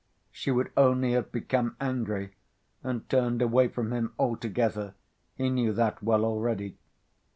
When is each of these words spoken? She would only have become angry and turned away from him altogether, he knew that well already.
She 0.31 0.49
would 0.49 0.71
only 0.75 1.11
have 1.11 1.31
become 1.31 1.75
angry 1.79 2.33
and 2.81 3.07
turned 3.07 3.39
away 3.39 3.67
from 3.67 3.93
him 3.93 4.15
altogether, 4.17 4.95
he 5.35 5.47
knew 5.51 5.73
that 5.73 6.01
well 6.01 6.25
already. 6.25 6.79